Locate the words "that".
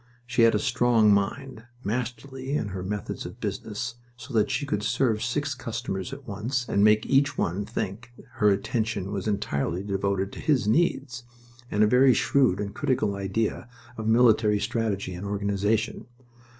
4.33-4.49, 8.17-8.25